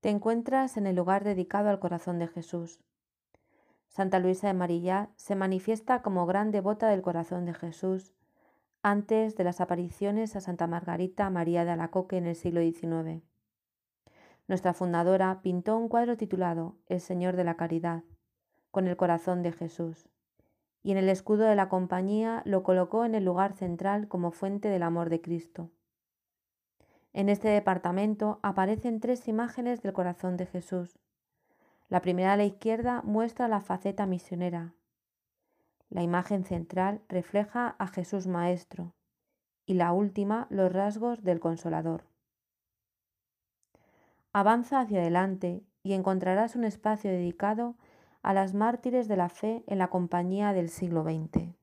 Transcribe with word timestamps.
Te 0.00 0.10
encuentras 0.10 0.76
en 0.76 0.86
el 0.86 0.94
lugar 0.94 1.24
dedicado 1.24 1.70
al 1.70 1.80
corazón 1.80 2.20
de 2.20 2.28
Jesús. 2.28 2.80
Santa 3.88 4.20
Luisa 4.20 4.46
de 4.46 4.54
Marillá 4.54 5.10
se 5.16 5.34
manifiesta 5.34 6.02
como 6.02 6.24
gran 6.24 6.52
devota 6.52 6.88
del 6.88 7.02
corazón 7.02 7.44
de 7.46 7.54
Jesús 7.54 8.12
antes 8.80 9.34
de 9.34 9.42
las 9.42 9.60
apariciones 9.60 10.36
a 10.36 10.40
Santa 10.40 10.68
Margarita 10.68 11.28
María 11.30 11.64
de 11.64 11.72
Alacoque 11.72 12.16
en 12.16 12.26
el 12.26 12.36
siglo 12.36 12.60
XIX. 12.60 13.24
Nuestra 14.46 14.72
fundadora 14.72 15.40
pintó 15.42 15.76
un 15.76 15.88
cuadro 15.88 16.16
titulado 16.16 16.76
El 16.86 17.00
Señor 17.00 17.34
de 17.34 17.42
la 17.42 17.56
Caridad, 17.56 18.04
con 18.70 18.86
el 18.86 18.96
corazón 18.96 19.42
de 19.42 19.50
Jesús, 19.50 20.08
y 20.84 20.92
en 20.92 20.98
el 20.98 21.08
escudo 21.08 21.46
de 21.46 21.56
la 21.56 21.68
compañía 21.68 22.42
lo 22.44 22.62
colocó 22.62 23.04
en 23.04 23.16
el 23.16 23.24
lugar 23.24 23.52
central 23.54 24.06
como 24.06 24.30
fuente 24.30 24.68
del 24.68 24.84
amor 24.84 25.10
de 25.10 25.20
Cristo. 25.20 25.70
En 27.12 27.28
este 27.28 27.48
departamento 27.48 28.38
aparecen 28.42 29.00
tres 29.00 29.28
imágenes 29.28 29.82
del 29.82 29.92
corazón 29.92 30.36
de 30.36 30.46
Jesús. 30.46 30.98
La 31.88 32.00
primera 32.00 32.34
a 32.34 32.36
la 32.36 32.44
izquierda 32.44 33.02
muestra 33.02 33.48
la 33.48 33.60
faceta 33.60 34.06
misionera. 34.06 34.74
La 35.88 36.02
imagen 36.02 36.44
central 36.44 37.00
refleja 37.08 37.74
a 37.78 37.86
Jesús 37.86 38.26
Maestro 38.26 38.94
y 39.64 39.74
la 39.74 39.92
última 39.92 40.46
los 40.50 40.72
rasgos 40.72 41.22
del 41.22 41.40
Consolador. 41.40 42.04
Avanza 44.32 44.80
hacia 44.80 45.00
adelante 45.00 45.62
y 45.82 45.94
encontrarás 45.94 46.56
un 46.56 46.64
espacio 46.64 47.10
dedicado 47.10 47.76
a 48.22 48.34
las 48.34 48.52
mártires 48.52 49.08
de 49.08 49.16
la 49.16 49.30
fe 49.30 49.64
en 49.66 49.78
la 49.78 49.88
compañía 49.88 50.52
del 50.52 50.68
siglo 50.68 51.02
XX. 51.02 51.57